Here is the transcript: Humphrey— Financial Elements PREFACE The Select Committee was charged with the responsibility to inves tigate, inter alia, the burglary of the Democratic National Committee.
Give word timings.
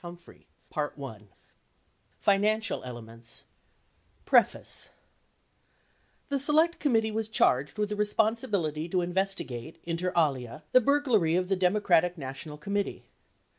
Humphrey— 0.03 0.47
Financial 2.21 2.83
Elements 2.83 3.43
PREFACE 4.25 4.89
The 6.29 6.39
Select 6.39 6.79
Committee 6.79 7.11
was 7.11 7.29
charged 7.29 7.77
with 7.77 7.89
the 7.89 7.95
responsibility 7.95 8.89
to 8.89 8.97
inves 8.97 9.35
tigate, 9.35 9.75
inter 9.83 10.11
alia, 10.17 10.63
the 10.71 10.81
burglary 10.81 11.35
of 11.35 11.49
the 11.49 11.55
Democratic 11.55 12.17
National 12.17 12.57
Committee. 12.57 13.05